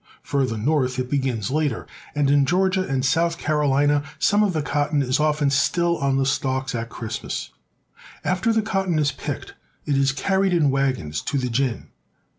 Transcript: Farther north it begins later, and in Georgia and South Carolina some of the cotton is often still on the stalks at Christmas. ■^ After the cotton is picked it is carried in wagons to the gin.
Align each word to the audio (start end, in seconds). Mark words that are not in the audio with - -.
Farther 0.23 0.57
north 0.57 0.97
it 0.97 1.11
begins 1.11 1.51
later, 1.51 1.85
and 2.15 2.31
in 2.31 2.43
Georgia 2.43 2.81
and 2.83 3.05
South 3.05 3.37
Carolina 3.37 4.01
some 4.17 4.41
of 4.41 4.51
the 4.53 4.63
cotton 4.63 5.03
is 5.03 5.19
often 5.19 5.51
still 5.51 5.95
on 5.99 6.17
the 6.17 6.25
stalks 6.25 6.73
at 6.73 6.89
Christmas. 6.89 7.51
■^ 7.95 8.01
After 8.23 8.51
the 8.51 8.63
cotton 8.63 8.97
is 8.97 9.11
picked 9.11 9.53
it 9.85 9.95
is 9.95 10.11
carried 10.11 10.53
in 10.53 10.71
wagons 10.71 11.21
to 11.21 11.37
the 11.37 11.49
gin. 11.51 11.89